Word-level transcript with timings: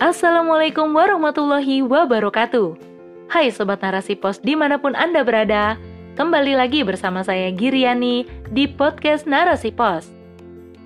Assalamualaikum 0.00 0.96
warahmatullahi 0.96 1.84
wabarakatuh. 1.84 2.72
Hai 3.28 3.52
Sobat 3.52 3.84
Narasi 3.84 4.16
Pos 4.16 4.40
di 4.40 4.56
mana 4.56 4.80
pun 4.80 4.96
Anda 4.96 5.20
berada, 5.20 5.76
kembali 6.16 6.56
lagi 6.56 6.80
bersama 6.80 7.20
saya 7.20 7.52
Giriani 7.52 8.24
di 8.48 8.64
podcast 8.64 9.28
Narasi 9.28 9.68
Pos. 9.68 10.08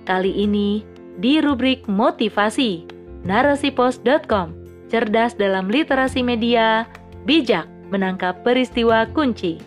Kali 0.03 0.35
ini 0.35 0.83
di 1.15 1.39
rubrik 1.39 1.87
motivasi, 1.87 2.83
narasipos.com, 3.23 4.51
cerdas 4.91 5.31
dalam 5.39 5.71
literasi 5.71 6.19
media, 6.19 6.83
bijak 7.23 7.71
menangkap 7.87 8.43
peristiwa 8.43 9.07
kunci. 9.15 9.63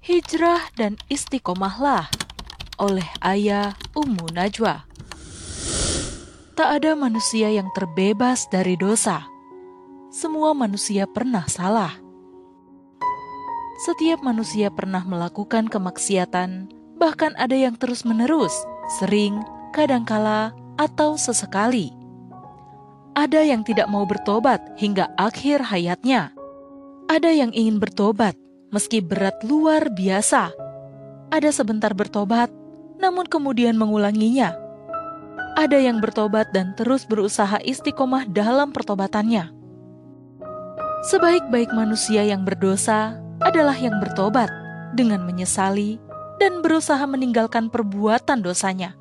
Hijrah 0.00 0.72
dan 0.80 0.96
istiqomahlah 1.12 2.21
oleh 2.82 3.06
Ayah 3.22 3.78
Ummu 3.94 4.34
Najwa. 4.34 4.82
Tak 6.58 6.68
ada 6.82 6.98
manusia 6.98 7.46
yang 7.54 7.70
terbebas 7.78 8.50
dari 8.50 8.74
dosa. 8.74 9.22
Semua 10.10 10.50
manusia 10.52 11.06
pernah 11.06 11.46
salah. 11.46 11.94
Setiap 13.86 14.20
manusia 14.26 14.68
pernah 14.68 15.06
melakukan 15.06 15.70
kemaksiatan, 15.70 16.68
bahkan 16.98 17.32
ada 17.38 17.54
yang 17.54 17.78
terus-menerus, 17.78 18.52
sering, 18.98 19.40
kadangkala, 19.70 20.50
atau 20.76 21.14
sesekali. 21.14 21.94
Ada 23.14 23.46
yang 23.46 23.62
tidak 23.62 23.86
mau 23.86 24.04
bertobat 24.04 24.60
hingga 24.76 25.08
akhir 25.16 25.70
hayatnya. 25.70 26.34
Ada 27.06 27.30
yang 27.30 27.50
ingin 27.54 27.78
bertobat 27.78 28.36
meski 28.72 29.04
berat 29.04 29.36
luar 29.44 29.92
biasa. 29.92 30.52
Ada 31.32 31.50
sebentar 31.52 31.92
bertobat, 31.96 32.52
namun 33.02 33.26
kemudian 33.26 33.74
mengulanginya. 33.74 34.54
Ada 35.58 35.82
yang 35.82 35.98
bertobat 35.98 36.54
dan 36.54 36.72
terus 36.78 37.02
berusaha 37.04 37.58
istiqomah 37.60 38.30
dalam 38.30 38.70
pertobatannya. 38.70 39.50
Sebaik-baik 41.02 41.74
manusia 41.74 42.22
yang 42.22 42.46
berdosa 42.46 43.18
adalah 43.42 43.74
yang 43.74 43.98
bertobat 43.98 44.48
dengan 44.94 45.26
menyesali 45.26 45.98
dan 46.38 46.62
berusaha 46.62 47.02
meninggalkan 47.10 47.68
perbuatan 47.68 48.38
dosanya. 48.40 48.94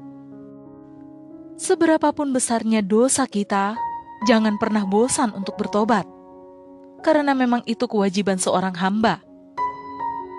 Seberapapun 1.61 2.33
besarnya 2.33 2.81
dosa 2.81 3.29
kita, 3.29 3.77
jangan 4.25 4.57
pernah 4.57 4.81
bosan 4.81 5.29
untuk 5.37 5.61
bertobat, 5.61 6.09
karena 7.05 7.37
memang 7.37 7.61
itu 7.69 7.85
kewajiban 7.85 8.41
seorang 8.41 8.73
hamba, 8.81 9.21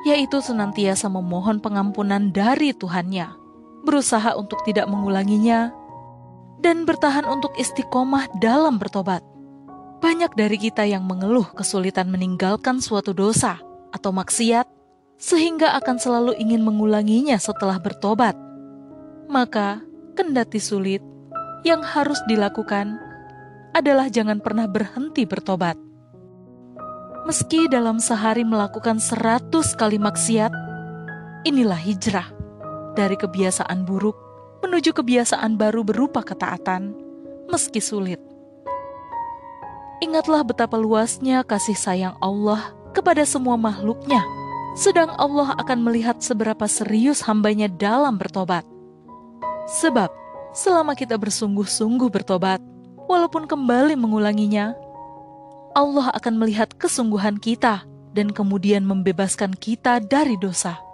yaitu 0.03 0.43
senantiasa 0.43 1.07
memohon 1.07 1.63
pengampunan 1.63 2.35
dari 2.35 2.75
Tuhannya 2.75 3.42
berusaha 3.83 4.39
untuk 4.39 4.63
tidak 4.65 4.87
mengulanginya, 4.87 5.75
dan 6.63 6.87
bertahan 6.87 7.27
untuk 7.27 7.51
istiqomah 7.59 8.31
dalam 8.39 8.79
bertobat. 8.79 9.21
Banyak 9.99 10.35
dari 10.35 10.59
kita 10.59 10.87
yang 10.87 11.07
mengeluh 11.07 11.47
kesulitan 11.55 12.11
meninggalkan 12.11 12.83
suatu 12.83 13.15
dosa 13.15 13.59
atau 13.91 14.11
maksiat, 14.15 14.67
sehingga 15.19 15.75
akan 15.79 15.99
selalu 15.99 16.33
ingin 16.39 16.63
mengulanginya 16.63 17.39
setelah 17.39 17.79
bertobat. 17.79 18.35
Maka, 19.31 19.83
kendati 20.19 20.59
sulit, 20.59 21.03
yang 21.63 21.83
harus 21.83 22.19
dilakukan 22.27 22.99
adalah 23.75 24.11
jangan 24.11 24.43
pernah 24.43 24.67
berhenti 24.67 25.23
bertobat. 25.23 25.79
Meski 27.23 27.71
dalam 27.71 28.03
sehari 28.03 28.43
melakukan 28.43 28.99
seratus 28.99 29.79
kali 29.79 29.95
maksiat, 30.03 30.51
inilah 31.47 31.79
hijrah 31.79 32.42
dari 32.95 33.17
kebiasaan 33.17 33.85
buruk 33.85 34.17
menuju 34.63 34.95
kebiasaan 34.95 35.59
baru 35.59 35.83
berupa 35.83 36.23
ketaatan, 36.23 36.95
meski 37.51 37.83
sulit. 37.83 38.23
Ingatlah 39.99 40.47
betapa 40.47 40.79
luasnya 40.79 41.43
kasih 41.43 41.79
sayang 41.79 42.15
Allah 42.23 42.75
kepada 42.95 43.27
semua 43.27 43.59
makhluknya, 43.59 44.23
sedang 44.79 45.11
Allah 45.19 45.55
akan 45.59 45.79
melihat 45.83 46.23
seberapa 46.23 46.67
serius 46.71 47.23
hambanya 47.27 47.67
dalam 47.67 48.19
bertobat. 48.19 48.63
Sebab, 49.83 50.11
selama 50.55 50.95
kita 50.99 51.19
bersungguh-sungguh 51.19 52.11
bertobat, 52.11 52.59
walaupun 53.07 53.47
kembali 53.47 53.95
mengulanginya, 53.99 54.75
Allah 55.73 56.11
akan 56.13 56.35
melihat 56.37 56.75
kesungguhan 56.77 57.39
kita 57.39 57.87
dan 58.13 58.29
kemudian 58.31 58.85
membebaskan 58.85 59.57
kita 59.57 60.03
dari 60.03 60.37
dosa. 60.37 60.92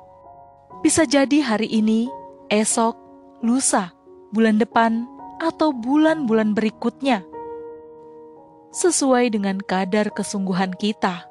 Bisa 0.79 1.03
jadi 1.03 1.43
hari 1.43 1.67
ini, 1.67 2.07
esok, 2.55 2.95
lusa, 3.43 3.91
bulan 4.31 4.63
depan, 4.63 5.11
atau 5.43 5.75
bulan-bulan 5.75 6.55
berikutnya. 6.55 7.27
Sesuai 8.71 9.35
dengan 9.35 9.59
kadar 9.59 10.15
kesungguhan 10.15 10.71
kita, 10.79 11.27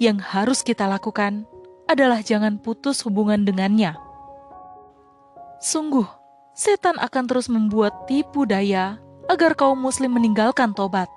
yang 0.00 0.16
harus 0.16 0.64
kita 0.64 0.88
lakukan 0.88 1.44
adalah 1.92 2.24
jangan 2.24 2.56
putus 2.56 3.04
hubungan 3.04 3.44
dengannya. 3.44 4.00
Sungguh, 5.60 6.08
setan 6.56 6.96
akan 6.96 7.24
terus 7.28 7.52
membuat 7.52 8.08
tipu 8.08 8.48
daya 8.48 8.96
agar 9.28 9.52
kaum 9.60 9.76
muslim 9.76 10.16
meninggalkan 10.16 10.72
tobat. 10.72 11.12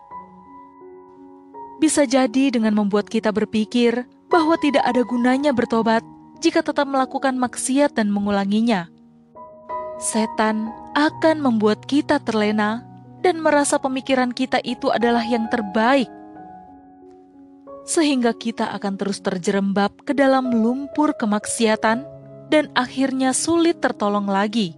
Bisa 1.80 2.03
jadi 2.03 2.51
dengan 2.51 2.75
membuat 2.75 3.07
kita 3.07 3.31
berpikir 3.31 4.03
bahwa 4.28 4.59
tidak 4.59 4.84
ada 4.84 5.00
gunanya 5.07 5.56
bertobat 5.56 6.03
jika 6.44 6.59
tetap 6.59 6.84
melakukan 6.84 7.40
maksiat 7.40 7.96
dan 7.96 8.12
mengulanginya. 8.12 8.92
Setan 9.96 10.68
akan 10.92 11.40
membuat 11.40 11.88
kita 11.88 12.20
terlena 12.20 12.84
dan 13.24 13.40
merasa 13.40 13.80
pemikiran 13.80 14.36
kita 14.36 14.59
itu 14.68 14.92
adalah 14.92 15.24
yang 15.24 15.48
terbaik, 15.48 16.12
sehingga 17.88 18.36
kita 18.36 18.76
akan 18.76 19.00
terus 19.00 19.24
terjerembab 19.24 20.04
ke 20.04 20.12
dalam 20.12 20.52
lumpur 20.52 21.16
kemaksiatan 21.16 22.04
dan 22.52 22.66
akhirnya 22.75 23.31
sulit 23.31 23.80
tertolong 23.80 24.28
lagi. 24.28 24.75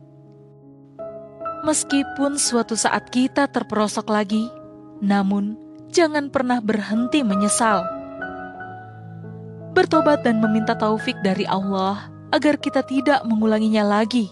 Meskipun 1.65 2.37
suatu 2.37 2.77
saat 2.77 3.09
kita 3.09 3.49
terperosok 3.49 4.05
lagi, 4.13 4.45
namun 5.01 5.57
jangan 5.89 6.29
pernah 6.29 6.61
berhenti 6.61 7.25
menyesal 7.25 7.94
bertobat 9.75 10.23
dan 10.23 10.39
meminta 10.39 10.71
taufik 10.71 11.19
dari 11.19 11.43
Allah 11.43 12.07
agar 12.31 12.55
kita 12.55 12.81
tidak 12.87 13.21
mengulanginya 13.27 13.83
lagi. 13.83 14.31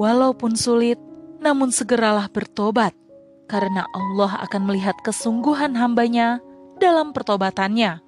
Walaupun 0.00 0.56
sulit, 0.56 0.96
namun 1.44 1.68
segeralah 1.68 2.32
bertobat, 2.32 2.96
karena 3.44 3.84
Allah 3.92 4.40
akan 4.48 4.72
melihat 4.72 4.96
kesungguhan 5.04 5.76
hambanya 5.76 6.40
dalam 6.80 7.12
pertobatannya. 7.12 8.00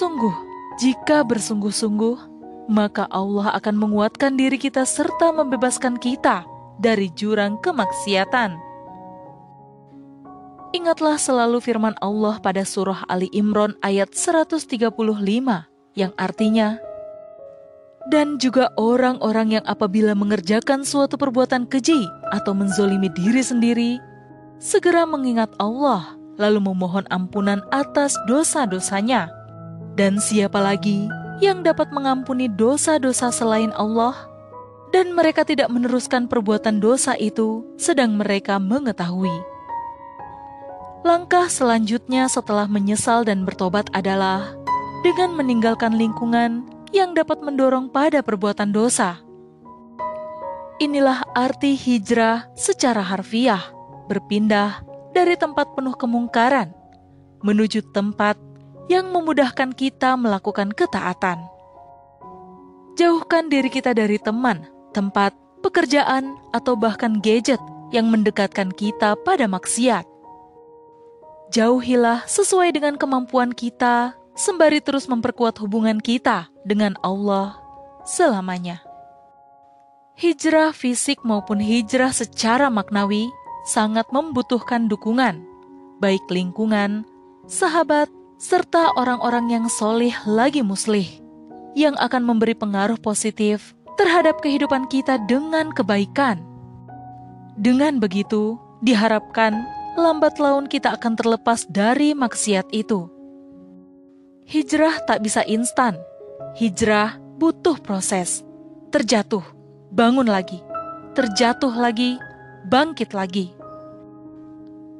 Sungguh, 0.00 0.32
jika 0.80 1.20
bersungguh-sungguh, 1.28 2.16
maka 2.72 3.04
Allah 3.12 3.52
akan 3.60 3.76
menguatkan 3.76 4.40
diri 4.40 4.56
kita 4.56 4.88
serta 4.88 5.34
membebaskan 5.36 6.00
kita 6.00 6.48
dari 6.80 7.12
jurang 7.12 7.60
kemaksiatan. 7.60 8.69
Ingatlah 10.70 11.18
selalu 11.18 11.58
firman 11.58 11.98
Allah 11.98 12.38
pada 12.38 12.62
surah 12.62 13.02
Ali 13.10 13.26
Imran 13.34 13.74
ayat 13.82 14.14
135 14.14 14.70
yang 15.98 16.12
artinya 16.14 16.78
dan 18.08 18.40
juga 18.40 18.72
orang-orang 18.80 19.60
yang 19.60 19.64
apabila 19.68 20.16
mengerjakan 20.16 20.86
suatu 20.86 21.20
perbuatan 21.20 21.68
keji 21.68 22.08
atau 22.32 22.56
menzolimi 22.56 23.12
diri 23.12 23.44
sendiri, 23.44 24.00
segera 24.56 25.04
mengingat 25.04 25.52
Allah 25.60 26.16
lalu 26.40 26.64
memohon 26.64 27.04
ampunan 27.12 27.60
atas 27.68 28.16
dosa-dosanya. 28.24 29.28
Dan 30.00 30.16
siapa 30.16 30.56
lagi 30.62 31.10
yang 31.44 31.60
dapat 31.60 31.92
mengampuni 31.92 32.48
dosa-dosa 32.48 33.28
selain 33.28 33.74
Allah? 33.76 34.16
Dan 34.90 35.14
mereka 35.14 35.46
tidak 35.46 35.70
meneruskan 35.70 36.26
perbuatan 36.26 36.82
dosa 36.82 37.14
itu 37.14 37.62
sedang 37.78 38.18
mereka 38.18 38.58
mengetahui 38.58 39.30
Langkah 41.00 41.48
selanjutnya 41.48 42.28
setelah 42.28 42.68
menyesal 42.68 43.24
dan 43.24 43.48
bertobat 43.48 43.88
adalah 43.96 44.52
dengan 45.00 45.32
meninggalkan 45.32 45.96
lingkungan 45.96 46.68
yang 46.92 47.16
dapat 47.16 47.40
mendorong 47.40 47.88
pada 47.88 48.20
perbuatan 48.20 48.68
dosa. 48.68 49.16
Inilah 50.76 51.24
arti 51.32 51.72
hijrah 51.72 52.52
secara 52.52 53.00
harfiah, 53.00 53.72
berpindah 54.12 54.84
dari 55.16 55.40
tempat 55.40 55.72
penuh 55.72 55.96
kemungkaran 55.96 56.76
menuju 57.40 57.80
tempat 57.96 58.36
yang 58.92 59.08
memudahkan 59.08 59.72
kita 59.72 60.18
melakukan 60.20 60.74
ketaatan. 60.76 61.40
Jauhkan 63.00 63.48
diri 63.48 63.72
kita 63.72 63.96
dari 63.96 64.20
teman, 64.20 64.68
tempat, 64.92 65.32
pekerjaan, 65.64 66.36
atau 66.52 66.76
bahkan 66.76 67.22
gadget 67.24 67.62
yang 67.94 68.12
mendekatkan 68.12 68.68
kita 68.74 69.16
pada 69.24 69.48
maksiat 69.48 70.09
Jauhilah 71.50 72.30
sesuai 72.30 72.70
dengan 72.78 72.94
kemampuan 72.94 73.50
kita, 73.50 74.14
sembari 74.38 74.78
terus 74.78 75.10
memperkuat 75.10 75.58
hubungan 75.58 75.98
kita 75.98 76.46
dengan 76.62 76.94
Allah 77.02 77.58
selamanya. 78.06 78.86
hijrah 80.14 80.70
fisik 80.70 81.26
maupun 81.26 81.58
hijrah 81.58 82.14
secara 82.14 82.70
maknawi 82.70 83.26
sangat 83.66 84.06
membutuhkan 84.14 84.86
dukungan, 84.86 85.42
baik 85.98 86.22
lingkungan, 86.30 87.02
sahabat, 87.50 88.06
serta 88.38 88.94
orang-orang 88.94 89.50
yang 89.50 89.66
solih 89.66 90.14
lagi 90.30 90.62
muslih, 90.62 91.08
yang 91.74 91.98
akan 91.98 92.30
memberi 92.30 92.54
pengaruh 92.54 93.00
positif 93.02 93.74
terhadap 93.98 94.38
kehidupan 94.38 94.86
kita 94.86 95.18
dengan 95.26 95.74
kebaikan. 95.74 96.46
Dengan 97.58 97.98
begitu, 97.98 98.54
diharapkan 98.86 99.79
lambat 99.98 100.38
laun 100.38 100.70
kita 100.70 100.94
akan 100.94 101.14
terlepas 101.18 101.66
dari 101.66 102.14
maksiat 102.14 102.70
itu. 102.70 103.10
Hijrah 104.46 105.02
tak 105.06 105.22
bisa 105.22 105.46
instan. 105.46 105.98
Hijrah 106.58 107.18
butuh 107.38 107.78
proses. 107.78 108.42
Terjatuh, 108.90 109.42
bangun 109.94 110.26
lagi. 110.26 110.58
Terjatuh 111.14 111.70
lagi, 111.70 112.18
bangkit 112.66 113.14
lagi. 113.14 113.54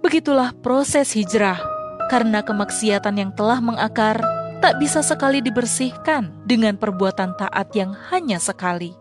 Begitulah 0.01 0.55
proses 0.63 1.13
hijrah, 1.13 1.61
karena 2.09 2.41
kemaksiatan 2.41 3.21
yang 3.21 3.31
telah 3.35 3.59
mengakar 3.59 4.23
tak 4.65 4.79
bisa 4.79 5.01
sekali 5.05 5.41
dibersihkan 5.45 6.31
dengan 6.47 6.77
perbuatan 6.79 7.37
taat 7.37 7.69
yang 7.77 7.93
hanya 8.09 8.39
sekali. 8.41 8.97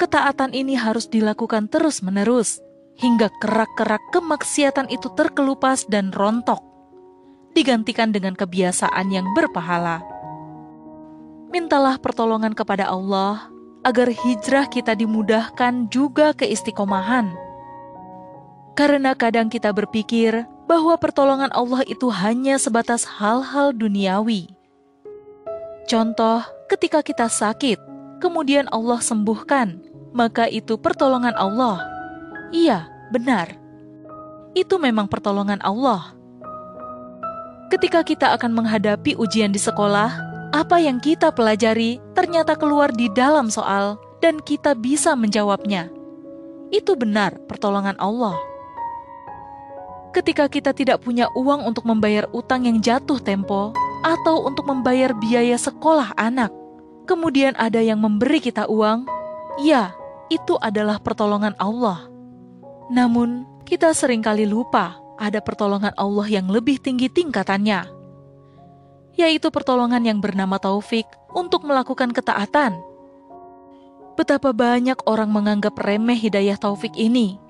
Ketaatan 0.00 0.52
ini 0.52 0.74
harus 0.74 1.06
dilakukan 1.06 1.70
terus-menerus, 1.70 2.60
hingga 2.98 3.30
kerak-kerak 3.42 4.02
kemaksiatan 4.14 4.86
itu 4.90 5.10
terkelupas 5.18 5.86
dan 5.90 6.14
rontok, 6.14 6.62
digantikan 7.54 8.14
dengan 8.14 8.38
kebiasaan 8.38 9.10
yang 9.10 9.26
berpahala. 9.34 10.02
Mintalah 11.54 12.02
pertolongan 12.02 12.54
kepada 12.54 12.90
Allah 12.90 13.46
agar 13.86 14.10
hijrah 14.10 14.66
kita 14.66 14.98
dimudahkan 14.98 15.86
juga 15.92 16.34
ke 16.34 16.48
istiqomahan. 16.50 17.30
Karena 18.74 19.14
kadang 19.14 19.46
kita 19.46 19.70
berpikir 19.70 20.50
bahwa 20.66 20.98
pertolongan 20.98 21.52
Allah 21.54 21.86
itu 21.86 22.10
hanya 22.10 22.58
sebatas 22.58 23.06
hal-hal 23.06 23.70
duniawi. 23.70 24.50
Contoh, 25.86 26.42
ketika 26.66 27.04
kita 27.04 27.30
sakit, 27.30 27.78
kemudian 28.18 28.66
Allah 28.74 28.98
sembuhkan, 28.98 29.78
maka 30.10 30.50
itu 30.50 30.74
pertolongan 30.74 31.36
Allah. 31.38 31.93
Iya, 32.54 32.86
benar. 33.10 33.58
Itu 34.54 34.78
memang 34.78 35.10
pertolongan 35.10 35.58
Allah. 35.66 36.14
Ketika 37.74 38.06
kita 38.06 38.30
akan 38.38 38.54
menghadapi 38.54 39.18
ujian 39.18 39.50
di 39.50 39.58
sekolah, 39.58 40.14
apa 40.54 40.78
yang 40.78 41.02
kita 41.02 41.34
pelajari 41.34 41.98
ternyata 42.14 42.54
keluar 42.54 42.94
di 42.94 43.10
dalam 43.10 43.50
soal, 43.50 43.98
dan 44.22 44.38
kita 44.38 44.78
bisa 44.78 45.18
menjawabnya. 45.18 45.90
Itu 46.70 46.94
benar 46.94 47.34
pertolongan 47.50 47.98
Allah 47.98 48.38
ketika 50.14 50.46
kita 50.46 50.70
tidak 50.70 51.02
punya 51.02 51.26
uang 51.34 51.66
untuk 51.66 51.82
membayar 51.82 52.30
utang 52.30 52.70
yang 52.70 52.78
jatuh 52.78 53.18
tempo 53.18 53.74
atau 54.06 54.46
untuk 54.46 54.70
membayar 54.70 55.10
biaya 55.10 55.58
sekolah 55.58 56.14
anak. 56.14 56.54
Kemudian 57.04 57.58
ada 57.58 57.82
yang 57.82 57.98
memberi 57.98 58.38
kita 58.38 58.70
uang, 58.70 59.04
ya, 59.60 59.92
itu 60.30 60.54
adalah 60.62 61.02
pertolongan 61.02 61.52
Allah. 61.58 62.13
Namun, 62.92 63.48
kita 63.64 63.92
sering 63.96 64.20
kali 64.20 64.44
lupa 64.44 65.00
ada 65.16 65.40
pertolongan 65.40 65.94
Allah 65.96 66.26
yang 66.28 66.50
lebih 66.50 66.82
tinggi 66.82 67.08
tingkatannya, 67.08 67.88
yaitu 69.16 69.48
pertolongan 69.48 70.04
yang 70.04 70.18
bernama 70.20 70.60
taufik 70.60 71.06
untuk 71.32 71.64
melakukan 71.64 72.12
ketaatan. 72.12 72.76
Betapa 74.14 74.54
banyak 74.54 75.00
orang 75.10 75.30
menganggap 75.30 75.74
remeh 75.80 76.18
hidayah 76.18 76.60
taufik 76.60 76.94
ini. 76.94 77.40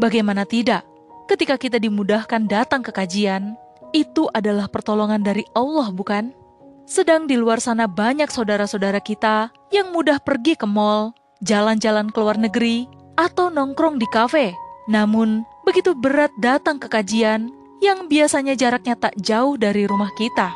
Bagaimana 0.00 0.48
tidak? 0.48 0.88
ketika 1.32 1.56
kita 1.56 1.80
dimudahkan 1.80 2.44
datang 2.44 2.84
ke 2.84 2.92
kajian, 2.92 3.56
itu 3.96 4.28
adalah 4.36 4.68
pertolongan 4.68 5.24
dari 5.24 5.48
Allah, 5.56 5.88
bukan? 5.88 6.36
Sedang 6.84 7.24
di 7.24 7.40
luar 7.40 7.56
sana 7.56 7.88
banyak 7.88 8.28
saudara-saudara 8.28 9.00
kita 9.00 9.48
yang 9.72 9.96
mudah 9.96 10.20
pergi 10.20 10.58
ke 10.60 10.68
mall, 10.68 11.16
jalan-jalan 11.40 12.12
ke 12.12 12.18
luar 12.20 12.36
negeri, 12.36 12.84
atau 13.16 13.52
nongkrong 13.52 14.00
di 14.00 14.08
kafe. 14.08 14.56
Namun, 14.90 15.46
begitu 15.62 15.94
berat 15.94 16.32
datang 16.40 16.80
ke 16.80 16.90
kajian 16.90 17.52
yang 17.82 18.06
biasanya 18.06 18.54
jaraknya 18.54 18.94
tak 18.94 19.14
jauh 19.18 19.58
dari 19.58 19.86
rumah 19.86 20.10
kita. 20.14 20.54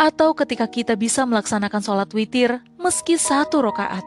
Atau 0.00 0.32
ketika 0.32 0.64
kita 0.64 0.96
bisa 0.96 1.28
melaksanakan 1.28 1.80
sholat 1.84 2.08
witir 2.16 2.60
meski 2.80 3.20
satu 3.20 3.60
rokaat. 3.60 4.04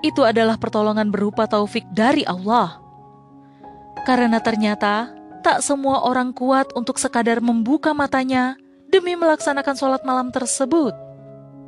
Itu 0.00 0.24
adalah 0.24 0.56
pertolongan 0.56 1.12
berupa 1.12 1.44
taufik 1.44 1.84
dari 1.92 2.24
Allah. 2.24 2.80
Karena 4.08 4.40
ternyata 4.40 5.12
tak 5.40 5.64
semua 5.64 6.04
orang 6.04 6.32
kuat 6.36 6.72
untuk 6.76 7.00
sekadar 7.00 7.40
membuka 7.40 7.96
matanya 7.96 8.56
demi 8.92 9.16
melaksanakan 9.16 9.76
sholat 9.76 10.02
malam 10.04 10.28
tersebut. 10.28 10.92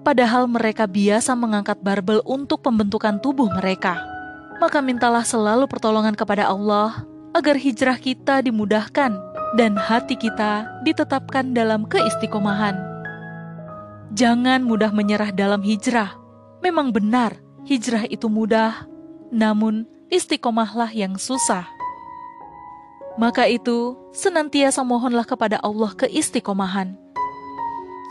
Padahal 0.05 0.49
mereka 0.51 0.85
biasa 0.85 1.33
mengangkat 1.33 1.81
barbel 1.81 2.21
untuk 2.27 2.61
pembentukan 2.61 3.21
tubuh 3.23 3.49
mereka. 3.49 4.12
Maka 4.63 4.79
mintalah 4.79 5.27
selalu 5.27 5.67
pertolongan 5.67 6.15
kepada 6.15 6.47
Allah 6.47 7.03
agar 7.35 7.59
hijrah 7.59 7.99
kita 7.99 8.47
dimudahkan 8.47 9.11
dan 9.59 9.75
hati 9.75 10.15
kita 10.15 10.71
ditetapkan 10.87 11.51
dalam 11.51 11.83
keistiqomahan. 11.91 12.79
Jangan 14.15 14.63
mudah 14.63 14.95
menyerah 14.95 15.35
dalam 15.35 15.67
hijrah. 15.67 16.15
Memang 16.63 16.95
benar, 16.95 17.43
hijrah 17.67 18.07
itu 18.07 18.31
mudah, 18.31 18.87
namun 19.35 19.83
istiqomahlah 20.15 20.95
yang 20.95 21.19
susah. 21.19 21.67
Maka 23.19 23.51
itu, 23.51 23.99
senantiasa 24.15 24.87
mohonlah 24.87 25.27
kepada 25.27 25.59
Allah 25.59 25.91
keistiqomahan. 25.99 26.95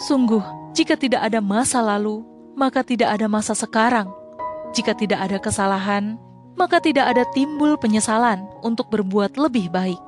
Sungguh, 0.03 0.43
jika 0.75 0.99
tidak 0.99 1.23
ada 1.23 1.39
masa 1.39 1.79
lalu, 1.79 2.27
maka 2.59 2.83
tidak 2.83 3.15
ada 3.15 3.31
masa 3.31 3.55
sekarang. 3.55 4.11
Jika 4.75 4.91
tidak 4.97 5.31
ada 5.31 5.37
kesalahan, 5.39 6.19
maka 6.59 6.83
tidak 6.83 7.11
ada 7.11 7.23
timbul 7.35 7.75
penyesalan 7.79 8.43
untuk 8.61 8.89
berbuat 8.91 9.35
lebih 9.35 9.71
baik. 9.71 9.99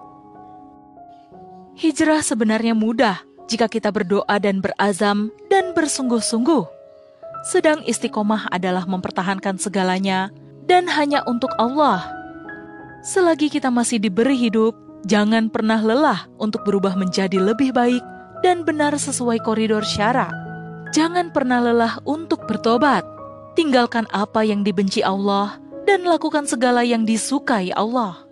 Hijrah 1.74 2.22
sebenarnya 2.22 2.78
mudah 2.78 3.22
jika 3.50 3.66
kita 3.66 3.90
berdoa 3.90 4.36
dan 4.38 4.62
berazam 4.62 5.34
dan 5.50 5.74
bersungguh-sungguh. 5.74 6.66
Sedang 7.44 7.84
istiqomah 7.84 8.48
adalah 8.54 8.88
mempertahankan 8.88 9.60
segalanya 9.60 10.32
dan 10.70 10.88
hanya 10.88 11.26
untuk 11.28 11.52
Allah. 11.60 12.08
Selagi 13.04 13.52
kita 13.52 13.68
masih 13.68 14.00
diberi 14.00 14.40
hidup, 14.40 14.84
Jangan 15.04 15.52
pernah 15.52 15.84
lelah 15.84 16.32
untuk 16.40 16.64
berubah 16.64 16.96
menjadi 16.96 17.36
lebih 17.36 17.76
baik 17.76 18.00
dan 18.40 18.64
benar 18.64 18.96
sesuai 18.96 19.44
koridor 19.44 19.84
syara. 19.84 20.32
Jangan 20.96 21.36
pernah 21.36 21.60
lelah 21.60 22.00
untuk 22.08 22.48
bertobat. 22.48 23.04
Tinggalkan 23.60 24.08
apa 24.16 24.48
yang 24.48 24.64
dibenci 24.64 25.04
Allah 25.04 25.60
dan 25.84 26.08
lakukan 26.08 26.48
segala 26.48 26.82
yang 26.84 27.04
disukai 27.04 27.72
Allah. 27.76 28.24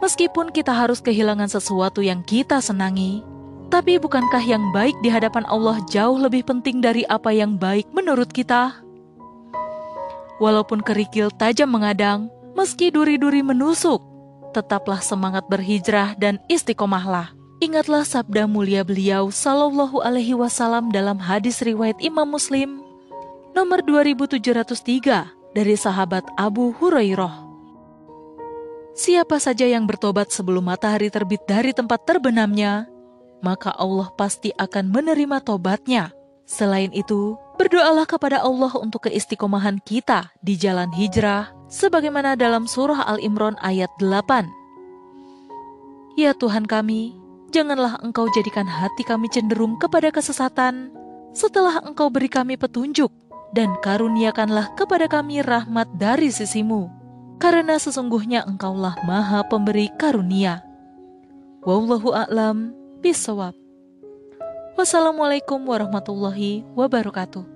Meskipun 0.00 0.52
kita 0.52 0.72
harus 0.76 1.00
kehilangan 1.00 1.48
sesuatu 1.48 2.04
yang 2.04 2.20
kita 2.20 2.60
senangi, 2.60 3.24
tapi 3.72 3.98
bukankah 3.98 4.44
yang 4.44 4.70
baik 4.70 4.94
di 5.00 5.08
hadapan 5.10 5.42
Allah 5.48 5.80
jauh 5.88 6.16
lebih 6.20 6.44
penting 6.46 6.78
dari 6.84 7.02
apa 7.08 7.32
yang 7.32 7.56
baik 7.56 7.88
menurut 7.90 8.30
kita? 8.30 8.80
Walaupun 10.36 10.84
kerikil 10.84 11.32
tajam 11.32 11.72
mengadang, 11.72 12.28
meski 12.52 12.92
duri-duri 12.92 13.40
menusuk, 13.40 14.04
tetaplah 14.52 15.00
semangat 15.00 15.48
berhijrah 15.48 16.16
dan 16.20 16.40
istiqomahlah. 16.52 17.32
Ingatlah 17.56 18.04
sabda 18.04 18.44
mulia 18.44 18.84
beliau 18.84 19.32
Sallallahu 19.32 20.04
Alaihi 20.04 20.36
Wasallam 20.36 20.92
dalam 20.92 21.16
hadis 21.16 21.64
riwayat 21.64 21.96
Imam 22.04 22.28
Muslim 22.28 22.84
nomor 23.56 23.80
2703 23.80 25.35
dari 25.56 25.72
sahabat 25.72 26.28
Abu 26.36 26.76
Hurairah. 26.76 27.48
Siapa 28.92 29.40
saja 29.40 29.64
yang 29.64 29.88
bertobat 29.88 30.28
sebelum 30.28 30.68
matahari 30.68 31.08
terbit 31.08 31.40
dari 31.48 31.72
tempat 31.72 32.04
terbenamnya, 32.04 32.84
maka 33.40 33.72
Allah 33.72 34.12
pasti 34.20 34.52
akan 34.52 34.92
menerima 34.92 35.40
tobatnya. 35.40 36.12
Selain 36.44 36.92
itu, 36.92 37.40
berdoalah 37.56 38.04
kepada 38.04 38.44
Allah 38.44 38.72
untuk 38.76 39.08
keistiqomahan 39.08 39.80
kita 39.80 40.28
di 40.44 40.60
jalan 40.60 40.92
hijrah 40.92 41.48
sebagaimana 41.72 42.36
dalam 42.36 42.68
surah 42.68 43.08
Al-Imran 43.16 43.56
ayat 43.64 43.88
8. 43.98 44.44
Ya 46.20 46.36
Tuhan 46.36 46.68
kami, 46.68 47.16
janganlah 47.52 47.96
Engkau 48.04 48.28
jadikan 48.32 48.68
hati 48.68 49.04
kami 49.04 49.28
cenderung 49.32 49.80
kepada 49.80 50.12
kesesatan 50.12 50.92
setelah 51.36 51.84
Engkau 51.84 52.08
beri 52.08 52.32
kami 52.32 52.56
petunjuk 52.56 53.12
dan 53.56 53.72
karuniakanlah 53.80 54.76
kepada 54.76 55.08
kami 55.08 55.40
rahmat 55.40 55.88
dari 55.96 56.28
sisimu, 56.28 56.92
karena 57.40 57.80
sesungguhnya 57.80 58.44
Engkaulah 58.44 59.00
maha 59.08 59.40
pemberi 59.48 59.88
karunia. 59.96 60.60
Wallahu 61.64 62.12
a'lam 62.12 62.76
bisawab. 63.00 63.56
Wassalamualaikum 64.76 65.64
warahmatullahi 65.64 66.68
wabarakatuh. 66.76 67.55